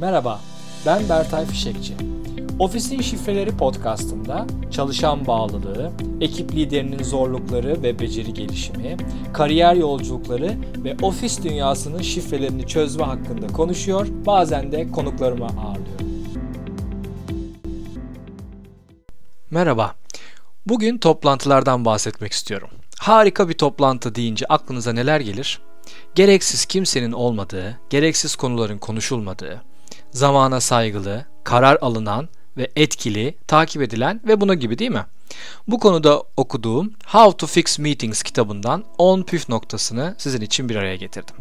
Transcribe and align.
Merhaba, 0.00 0.40
ben 0.86 1.08
Bertay 1.08 1.46
Fişekçi. 1.46 1.94
Ofisin 2.58 3.00
Şifreleri 3.00 3.56
podcastında 3.56 4.46
çalışan 4.70 5.26
bağlılığı, 5.26 5.92
ekip 6.20 6.52
liderinin 6.52 7.02
zorlukları 7.02 7.82
ve 7.82 7.98
beceri 7.98 8.34
gelişimi, 8.34 8.96
kariyer 9.32 9.74
yolculukları 9.74 10.56
ve 10.84 10.96
ofis 11.02 11.42
dünyasının 11.42 12.02
şifrelerini 12.02 12.66
çözme 12.66 13.04
hakkında 13.04 13.46
konuşuyor, 13.46 14.06
bazen 14.26 14.72
de 14.72 14.90
konuklarımı 14.90 15.44
ağırlıyorum. 15.44 16.08
Merhaba, 19.50 19.94
bugün 20.66 20.98
toplantılardan 20.98 21.84
bahsetmek 21.84 22.32
istiyorum. 22.32 22.70
Harika 22.98 23.48
bir 23.48 23.54
toplantı 23.54 24.14
deyince 24.14 24.46
aklınıza 24.46 24.92
neler 24.92 25.20
gelir? 25.20 25.60
Gereksiz 26.14 26.66
kimsenin 26.66 27.12
olmadığı, 27.12 27.78
gereksiz 27.90 28.36
konuların 28.36 28.78
konuşulmadığı, 28.78 29.62
zamana 30.10 30.60
saygılı, 30.60 31.24
karar 31.44 31.78
alınan 31.80 32.28
ve 32.56 32.70
etkili, 32.76 33.38
takip 33.46 33.82
edilen 33.82 34.20
ve 34.26 34.40
buna 34.40 34.54
gibi 34.54 34.78
değil 34.78 34.90
mi? 34.90 35.06
Bu 35.68 35.78
konuda 35.78 36.22
okuduğum 36.36 36.92
How 37.06 37.36
to 37.36 37.46
Fix 37.46 37.78
Meetings 37.78 38.22
kitabından 38.22 38.84
10 38.98 39.22
püf 39.22 39.48
noktasını 39.48 40.14
sizin 40.18 40.40
için 40.40 40.68
bir 40.68 40.76
araya 40.76 40.96
getirdim. 40.96 41.36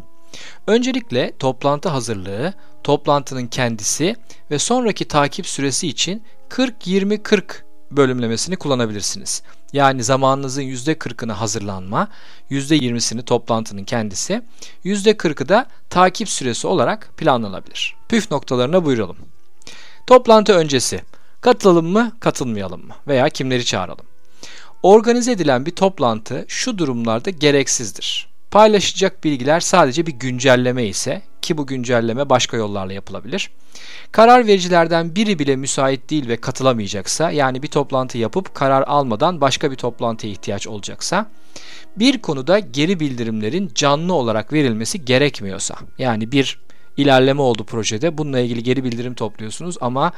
Öncelikle 0.68 1.38
toplantı 1.40 1.90
hazırlığı, 1.90 2.54
toplantının 2.84 3.48
kendisi 3.48 4.16
ve 4.52 4.60
sonraki 4.60 5.08
takip 5.08 5.48
süresi 5.48 5.88
için 5.88 6.24
40-20-40 6.50 7.42
bölümlemesini 7.92 8.56
kullanabilirsiniz. 8.56 9.44
Yani 9.74 10.04
zamanınızın 10.04 10.62
%40'ını 10.62 11.32
hazırlanma, 11.32 12.08
%20'sini 12.52 13.24
toplantının 13.24 13.84
kendisi, 13.84 14.42
%40'ı 14.86 15.50
da 15.50 15.68
takip 15.90 16.30
süresi 16.30 16.68
olarak 16.68 17.10
planlanabilir. 17.18 17.96
Püf 18.10 18.32
noktalarına 18.32 18.86
buyuralım. 18.86 19.18
Toplantı 20.08 20.54
öncesi 20.54 21.02
katılalım 21.42 21.88
mı, 21.88 22.12
katılmayalım 22.20 22.88
mı 22.88 22.94
veya 23.08 23.30
kimleri 23.30 23.66
çağıralım? 23.66 24.06
Organize 24.84 25.32
edilen 25.32 25.66
bir 25.66 25.76
toplantı 25.76 26.46
şu 26.48 26.78
durumlarda 26.78 27.30
gereksizdir. 27.30 28.37
Paylaşacak 28.52 29.24
bilgiler 29.24 29.60
sadece 29.60 30.06
bir 30.06 30.12
güncelleme 30.12 30.86
ise 30.86 31.22
ki 31.42 31.58
bu 31.58 31.68
güncelleme 31.68 32.30
başka 32.30 32.58
yollarla 32.58 32.94
yapılabilir. 32.94 33.50
Karar 34.12 34.48
vericilerden 34.48 35.16
biri 35.16 35.40
bile 35.40 35.56
müsait 35.56 36.10
değil 36.10 36.28
ve 36.28 36.38
katılamayacaksa 36.38 37.32
yani 37.32 37.64
bir 37.64 37.68
toplantı 37.68 38.18
yapıp 38.18 38.56
karar 38.56 38.84
almadan 38.88 39.42
başka 39.42 39.72
bir 39.72 39.76
toplantıya 39.76 40.32
ihtiyaç 40.34 40.68
olacaksa 40.68 41.30
bir 41.96 42.22
konuda 42.22 42.60
geri 42.60 43.00
bildirimlerin 43.00 43.72
canlı 43.76 44.14
olarak 44.14 44.54
verilmesi 44.54 45.06
gerekmiyorsa 45.06 45.76
yani 45.98 46.32
bir 46.32 46.60
ilerleme 46.98 47.42
oldu 47.42 47.64
projede 47.64 48.18
bununla 48.18 48.40
ilgili 48.40 48.64
geri 48.64 48.84
bildirim 48.84 49.14
topluyorsunuz 49.14 49.78
ama 49.82 50.12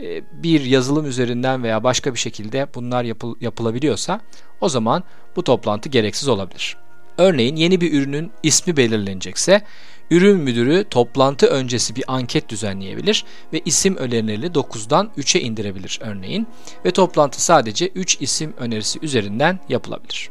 e, 0.00 0.22
bir 0.42 0.60
yazılım 0.60 1.06
üzerinden 1.06 1.62
veya 1.62 1.84
başka 1.84 2.14
bir 2.14 2.18
şekilde 2.18 2.66
bunlar 2.74 3.04
yapıl 3.04 3.34
yapılabiliyorsa 3.40 4.20
o 4.60 4.68
zaman 4.68 5.04
bu 5.36 5.44
toplantı 5.44 5.88
gereksiz 5.88 6.28
olabilir. 6.28 6.76
Örneğin 7.18 7.56
yeni 7.56 7.80
bir 7.80 7.92
ürünün 7.92 8.32
ismi 8.42 8.76
belirlenecekse 8.76 9.62
ürün 10.10 10.38
müdürü 10.38 10.84
toplantı 10.90 11.46
öncesi 11.46 11.96
bir 11.96 12.04
anket 12.08 12.48
düzenleyebilir 12.48 13.24
ve 13.52 13.60
isim 13.64 13.96
önerileri 13.96 14.46
9'dan 14.46 15.10
3'e 15.18 15.40
indirebilir 15.40 15.98
örneğin 16.02 16.46
ve 16.84 16.90
toplantı 16.90 17.42
sadece 17.42 17.88
3 17.88 18.16
isim 18.20 18.54
önerisi 18.58 18.98
üzerinden 19.02 19.60
yapılabilir. 19.68 20.30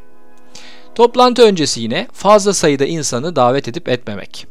Toplantı 0.94 1.42
öncesi 1.42 1.80
yine 1.80 2.08
fazla 2.12 2.54
sayıda 2.54 2.86
insanı 2.86 3.36
davet 3.36 3.68
edip 3.68 3.88
etmemek. 3.88 4.46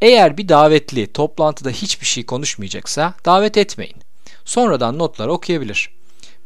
Eğer 0.00 0.38
bir 0.38 0.48
davetli 0.48 1.06
toplantıda 1.12 1.70
hiçbir 1.70 2.06
şey 2.06 2.26
konuşmayacaksa 2.26 3.14
davet 3.24 3.56
etmeyin. 3.56 3.96
Sonradan 4.44 4.98
notları 4.98 5.32
okuyabilir. 5.32 5.97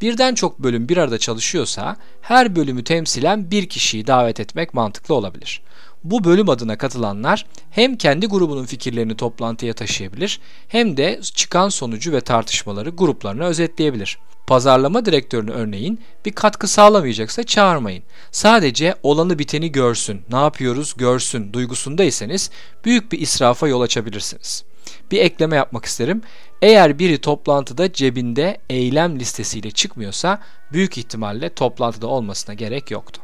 Birden 0.03 0.35
çok 0.35 0.59
bölüm 0.59 0.89
bir 0.89 0.97
arada 0.97 1.19
çalışıyorsa 1.19 1.97
her 2.21 2.57
bölümü 2.57 2.85
temsilen 2.85 3.51
bir 3.51 3.69
kişiyi 3.69 4.07
davet 4.07 4.41
etmek 4.41 4.75
mantıklı 4.75 5.15
olabilir. 5.15 5.63
Bu 6.05 6.25
bölüm 6.25 6.49
adına 6.49 6.79
katılanlar 6.79 7.47
hem 7.71 7.97
kendi 7.97 8.27
grubunun 8.27 8.65
fikirlerini 8.65 9.17
toplantıya 9.17 9.73
taşıyabilir 9.73 10.41
hem 10.69 10.97
de 10.97 11.21
çıkan 11.23 11.69
sonucu 11.69 12.13
ve 12.13 12.21
tartışmaları 12.21 12.91
gruplarına 12.91 13.45
özetleyebilir. 13.45 14.19
Pazarlama 14.47 15.05
direktörünü 15.05 15.51
örneğin 15.51 16.01
bir 16.25 16.33
katkı 16.33 16.69
sağlamayacaksa 16.69 17.43
çağırmayın. 17.43 18.03
Sadece 18.31 18.95
olanı 19.03 19.39
biteni 19.39 19.73
görsün, 19.73 20.23
ne 20.31 20.37
yapıyoruz 20.37 20.95
görsün 20.97 21.53
duygusundaysanız 21.53 22.51
büyük 22.85 23.13
bir 23.13 23.21
israfa 23.21 23.69
yol 23.69 23.81
açabilirsiniz. 23.81 24.65
Bir 25.11 25.19
ekleme 25.19 25.57
yapmak 25.57 25.85
isterim. 25.85 26.23
Eğer 26.63 26.99
biri 26.99 27.19
toplantıda 27.19 27.93
cebinde 27.93 28.59
eylem 28.71 29.21
listesiyle 29.21 29.71
çıkmıyorsa 29.71 30.41
büyük 30.73 30.99
ihtimalle 30.99 31.55
toplantıda 31.55 32.07
olmasına 32.07 32.55
gerek 32.55 32.91
yoktu. 32.91 33.22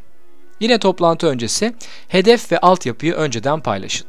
Yine 0.61 0.79
toplantı 0.79 1.27
öncesi 1.27 1.75
hedef 2.09 2.53
ve 2.53 2.59
altyapıyı 2.59 3.15
önceden 3.15 3.61
paylaşın. 3.61 4.07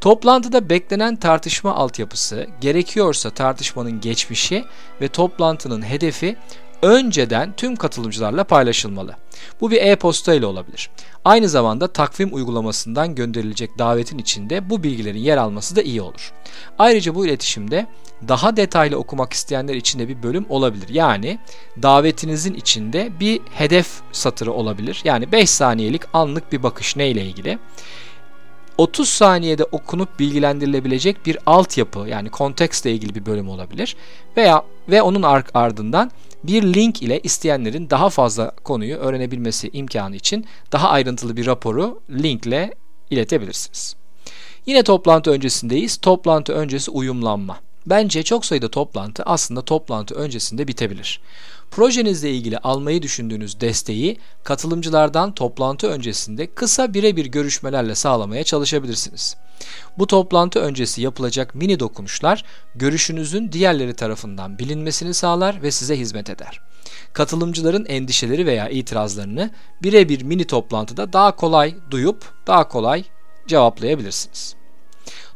Toplantıda 0.00 0.70
beklenen 0.70 1.16
tartışma 1.16 1.74
altyapısı, 1.74 2.46
gerekiyorsa 2.60 3.30
tartışmanın 3.30 4.00
geçmişi 4.00 4.64
ve 5.00 5.08
toplantının 5.08 5.82
hedefi 5.82 6.36
önceden 6.82 7.52
tüm 7.56 7.76
katılımcılarla 7.76 8.44
paylaşılmalı. 8.44 9.16
Bu 9.60 9.70
bir 9.70 9.82
e-posta 9.82 10.34
ile 10.34 10.46
olabilir. 10.46 10.90
Aynı 11.24 11.48
zamanda 11.48 11.86
takvim 11.86 12.34
uygulamasından 12.34 13.14
gönderilecek 13.14 13.78
davetin 13.78 14.18
içinde 14.18 14.70
bu 14.70 14.82
bilgilerin 14.82 15.18
yer 15.18 15.36
alması 15.36 15.76
da 15.76 15.82
iyi 15.82 16.02
olur. 16.02 16.32
Ayrıca 16.78 17.14
bu 17.14 17.26
iletişimde 17.26 17.86
daha 18.28 18.56
detaylı 18.56 18.96
okumak 18.96 19.32
isteyenler 19.32 19.74
için 19.74 19.98
de 19.98 20.08
bir 20.08 20.22
bölüm 20.22 20.46
olabilir. 20.48 20.88
Yani 20.88 21.38
davetinizin 21.82 22.54
içinde 22.54 23.20
bir 23.20 23.40
hedef 23.50 23.88
satırı 24.12 24.52
olabilir. 24.52 25.00
Yani 25.04 25.32
5 25.32 25.50
saniyelik 25.50 26.02
anlık 26.12 26.52
bir 26.52 26.62
bakış 26.62 26.96
neyle 26.96 27.24
ilgili. 27.24 27.58
30 28.78 29.08
saniyede 29.08 29.64
okunup 29.64 30.18
bilgilendirilebilecek 30.18 31.26
bir 31.26 31.38
altyapı 31.46 31.98
yani 31.98 32.30
kontekstle 32.30 32.92
ilgili 32.92 33.14
bir 33.14 33.26
bölüm 33.26 33.48
olabilir 33.48 33.96
veya 34.36 34.62
ve 34.88 35.02
onun 35.02 35.22
ardından 35.54 36.10
bir 36.44 36.62
link 36.62 37.02
ile 37.02 37.20
isteyenlerin 37.20 37.90
daha 37.90 38.10
fazla 38.10 38.50
konuyu 38.50 38.96
öğrenebilmesi 38.96 39.70
imkanı 39.72 40.16
için 40.16 40.46
daha 40.72 40.88
ayrıntılı 40.88 41.36
bir 41.36 41.46
raporu 41.46 42.00
linkle 42.10 42.74
iletebilirsiniz. 43.10 43.96
Yine 44.66 44.82
toplantı 44.82 45.30
öncesindeyiz. 45.30 45.96
Toplantı 45.96 46.52
öncesi 46.52 46.90
uyumlanma. 46.90 47.60
Bence 47.86 48.22
çok 48.22 48.44
sayıda 48.46 48.68
toplantı 48.68 49.22
aslında 49.22 49.62
toplantı 49.62 50.14
öncesinde 50.14 50.68
bitebilir. 50.68 51.20
Projenizle 51.70 52.30
ilgili 52.30 52.58
almayı 52.58 53.02
düşündüğünüz 53.02 53.60
desteği 53.60 54.18
katılımcılardan 54.44 55.34
toplantı 55.34 55.86
öncesinde 55.86 56.54
kısa 56.54 56.94
birebir 56.94 57.26
görüşmelerle 57.26 57.94
sağlamaya 57.94 58.44
çalışabilirsiniz. 58.44 59.36
Bu 59.98 60.06
toplantı 60.06 60.60
öncesi 60.60 61.02
yapılacak 61.02 61.54
mini 61.54 61.80
dokunuşlar 61.80 62.44
görüşünüzün 62.74 63.52
diğerleri 63.52 63.94
tarafından 63.94 64.58
bilinmesini 64.58 65.14
sağlar 65.14 65.62
ve 65.62 65.70
size 65.70 65.98
hizmet 65.98 66.30
eder. 66.30 66.60
Katılımcıların 67.12 67.84
endişeleri 67.84 68.46
veya 68.46 68.68
itirazlarını 68.68 69.50
birebir 69.82 70.22
mini 70.22 70.44
toplantıda 70.46 71.12
daha 71.12 71.36
kolay 71.36 71.74
duyup 71.90 72.24
daha 72.46 72.68
kolay 72.68 73.04
cevaplayabilirsiniz. 73.46 74.59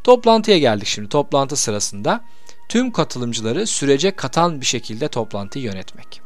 Toplantıya 0.05 0.59
geldik 0.59 0.87
şimdi. 0.87 1.09
Toplantı 1.09 1.57
sırasında 1.57 2.21
tüm 2.69 2.93
katılımcıları 2.93 3.67
sürece 3.67 4.11
katan 4.11 4.61
bir 4.61 4.67
şekilde 4.67 5.09
toplantıyı 5.09 5.65
yönetmek. 5.65 6.21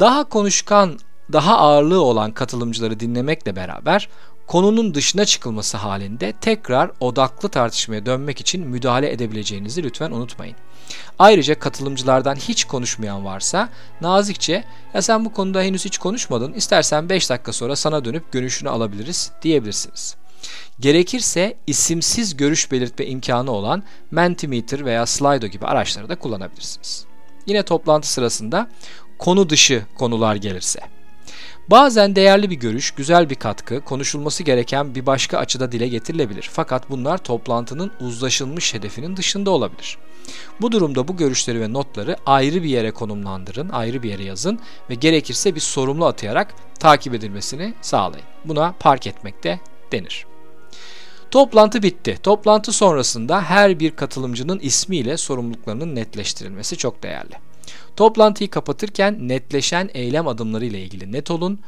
Daha 0.00 0.24
konuşkan, 0.24 0.98
daha 1.32 1.58
ağırlığı 1.58 2.02
olan 2.02 2.32
katılımcıları 2.32 3.00
dinlemekle 3.00 3.56
beraber 3.56 4.08
konunun 4.46 4.94
dışına 4.94 5.24
çıkılması 5.24 5.76
halinde 5.76 6.32
tekrar 6.40 6.90
odaklı 7.00 7.48
tartışmaya 7.48 8.06
dönmek 8.06 8.40
için 8.40 8.68
müdahale 8.68 9.12
edebileceğinizi 9.12 9.82
lütfen 9.82 10.10
unutmayın. 10.10 10.56
Ayrıca 11.18 11.58
katılımcılardan 11.58 12.34
hiç 12.34 12.64
konuşmayan 12.64 13.24
varsa 13.24 13.68
nazikçe 14.00 14.64
ya 14.94 15.02
sen 15.02 15.24
bu 15.24 15.32
konuda 15.32 15.62
henüz 15.62 15.84
hiç 15.84 15.98
konuşmadın 15.98 16.52
istersen 16.52 17.08
5 17.08 17.30
dakika 17.30 17.52
sonra 17.52 17.76
sana 17.76 18.04
dönüp 18.04 18.32
görüşünü 18.32 18.68
alabiliriz 18.68 19.32
diyebilirsiniz. 19.42 20.23
Gerekirse 20.80 21.56
isimsiz 21.66 22.36
görüş 22.36 22.72
belirtme 22.72 23.06
imkanı 23.06 23.50
olan 23.50 23.82
Mentimeter 24.10 24.84
veya 24.84 25.06
Slido 25.06 25.46
gibi 25.46 25.66
araçları 25.66 26.08
da 26.08 26.18
kullanabilirsiniz. 26.18 27.06
Yine 27.46 27.62
toplantı 27.62 28.12
sırasında 28.12 28.68
konu 29.18 29.50
dışı 29.50 29.86
konular 29.94 30.36
gelirse. 30.36 30.80
Bazen 31.70 32.16
değerli 32.16 32.50
bir 32.50 32.56
görüş, 32.56 32.90
güzel 32.90 33.30
bir 33.30 33.34
katkı, 33.34 33.80
konuşulması 33.80 34.42
gereken 34.42 34.94
bir 34.94 35.06
başka 35.06 35.38
açıda 35.38 35.72
dile 35.72 35.88
getirilebilir. 35.88 36.50
Fakat 36.52 36.90
bunlar 36.90 37.18
toplantının 37.18 37.92
uzlaşılmış 38.00 38.74
hedefinin 38.74 39.16
dışında 39.16 39.50
olabilir. 39.50 39.98
Bu 40.60 40.72
durumda 40.72 41.08
bu 41.08 41.16
görüşleri 41.16 41.60
ve 41.60 41.72
notları 41.72 42.16
ayrı 42.26 42.62
bir 42.62 42.68
yere 42.68 42.90
konumlandırın, 42.90 43.68
ayrı 43.68 44.02
bir 44.02 44.10
yere 44.10 44.24
yazın 44.24 44.60
ve 44.90 44.94
gerekirse 44.94 45.54
bir 45.54 45.60
sorumlu 45.60 46.06
atayarak 46.06 46.54
takip 46.78 47.14
edilmesini 47.14 47.74
sağlayın. 47.80 48.26
Buna 48.44 48.74
park 48.80 49.06
etmek 49.06 49.44
de 49.44 49.60
denir. 49.92 50.26
Toplantı 51.34 51.82
bitti. 51.82 52.18
Toplantı 52.22 52.72
sonrasında 52.72 53.42
her 53.42 53.80
bir 53.80 53.90
katılımcının 53.90 54.58
ismiyle 54.58 55.16
sorumluluklarının 55.16 55.94
netleştirilmesi 55.94 56.76
çok 56.76 57.02
değerli. 57.02 57.34
Toplantıyı 57.96 58.50
kapatırken 58.50 59.28
netleşen 59.28 59.90
eylem 59.94 60.28
adımları 60.28 60.64
ile 60.64 60.82
ilgili 60.82 61.12
net 61.12 61.30
olun. 61.30 61.60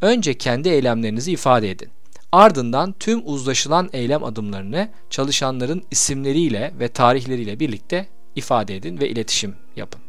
Önce 0.00 0.34
kendi 0.34 0.68
eylemlerinizi 0.68 1.32
ifade 1.32 1.70
edin. 1.70 1.88
Ardından 2.32 2.94
tüm 3.00 3.22
uzlaşılan 3.24 3.90
eylem 3.92 4.24
adımlarını 4.24 4.88
çalışanların 5.10 5.82
isimleriyle 5.90 6.74
ve 6.80 6.88
tarihleriyle 6.88 7.60
birlikte 7.60 8.06
ifade 8.36 8.76
edin 8.76 9.00
ve 9.00 9.08
iletişim 9.08 9.54
yapın. 9.76 10.00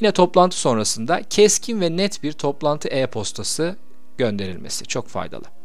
Yine 0.00 0.12
toplantı 0.12 0.56
sonrasında 0.56 1.22
keskin 1.30 1.80
ve 1.80 1.96
net 1.96 2.22
bir 2.22 2.32
toplantı 2.32 2.88
e-postası 2.88 3.76
gönderilmesi 4.18 4.84
çok 4.84 5.08
faydalı. 5.08 5.57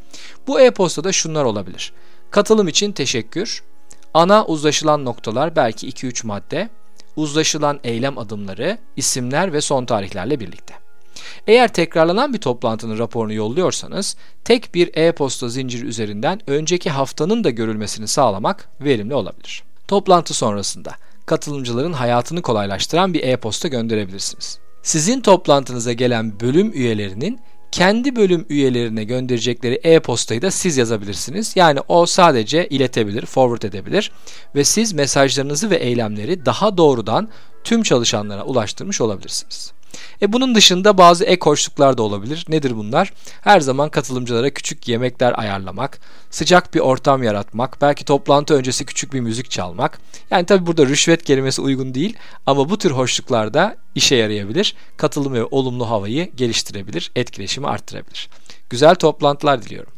Bu 0.47 0.61
e-postada 0.61 1.11
şunlar 1.11 1.43
olabilir. 1.43 1.93
Katılım 2.31 2.67
için 2.67 2.91
teşekkür, 2.91 3.63
ana 4.13 4.45
uzlaşılan 4.45 5.05
noktalar 5.05 5.55
belki 5.55 5.89
2-3 5.89 6.27
madde, 6.27 6.69
uzlaşılan 7.15 7.79
eylem 7.83 8.17
adımları, 8.17 8.77
isimler 8.95 9.53
ve 9.53 9.61
son 9.61 9.85
tarihlerle 9.85 10.39
birlikte. 10.39 10.73
Eğer 11.47 11.73
tekrarlanan 11.73 12.33
bir 12.33 12.37
toplantının 12.37 12.99
raporunu 12.99 13.33
yolluyorsanız, 13.33 14.15
tek 14.43 14.75
bir 14.75 14.97
e-posta 14.97 15.49
zinciri 15.49 15.85
üzerinden 15.85 16.39
önceki 16.47 16.89
haftanın 16.89 17.43
da 17.43 17.49
görülmesini 17.49 18.07
sağlamak 18.07 18.69
verimli 18.81 19.15
olabilir. 19.15 19.63
Toplantı 19.87 20.33
sonrasında 20.33 20.91
katılımcıların 21.25 21.93
hayatını 21.93 22.41
kolaylaştıran 22.41 23.13
bir 23.13 23.23
e-posta 23.23 23.67
gönderebilirsiniz. 23.67 24.59
Sizin 24.83 25.21
toplantınıza 25.21 25.93
gelen 25.93 26.39
bölüm 26.39 26.71
üyelerinin 26.73 27.39
kendi 27.73 28.15
bölüm 28.15 28.45
üyelerine 28.49 29.03
gönderecekleri 29.03 29.79
e-postayı 29.83 30.41
da 30.41 30.51
siz 30.51 30.77
yazabilirsiniz. 30.77 31.53
Yani 31.55 31.79
o 31.87 32.05
sadece 32.05 32.67
iletebilir, 32.67 33.25
forward 33.25 33.61
edebilir 33.61 34.11
ve 34.55 34.63
siz 34.63 34.93
mesajlarınızı 34.93 35.69
ve 35.69 35.75
eylemleri 35.75 36.45
daha 36.45 36.77
doğrudan 36.77 37.29
tüm 37.63 37.83
çalışanlara 37.83 38.43
ulaştırmış 38.43 39.01
olabilirsiniz. 39.01 39.73
E 40.21 40.33
bunun 40.33 40.55
dışında 40.55 40.97
bazı 40.97 41.25
ek 41.25 41.41
hoşluklar 41.43 41.97
da 41.97 42.03
olabilir. 42.03 42.45
Nedir 42.49 42.77
bunlar? 42.77 43.13
Her 43.41 43.59
zaman 43.59 43.89
katılımcılara 43.89 44.49
küçük 44.49 44.87
yemekler 44.87 45.39
ayarlamak, 45.39 45.99
sıcak 46.29 46.73
bir 46.73 46.79
ortam 46.79 47.23
yaratmak, 47.23 47.81
belki 47.81 48.05
toplantı 48.05 48.53
öncesi 48.53 48.85
küçük 48.85 49.13
bir 49.13 49.19
müzik 49.19 49.51
çalmak. 49.51 49.99
Yani 50.31 50.45
tabi 50.45 50.65
burada 50.65 50.85
rüşvet 50.85 51.23
kelimesi 51.23 51.61
uygun 51.61 51.93
değil 51.93 52.17
ama 52.45 52.69
bu 52.69 52.77
tür 52.77 52.91
hoşluklar 52.91 53.53
da 53.53 53.77
işe 53.95 54.15
yarayabilir. 54.15 54.75
Katılım 54.97 55.33
ve 55.33 55.43
olumlu 55.43 55.89
havayı 55.89 56.31
geliştirebilir, 56.35 57.11
etkileşimi 57.15 57.67
arttırabilir. 57.67 58.29
Güzel 58.69 58.95
toplantılar 58.95 59.63
diliyorum. 59.63 59.93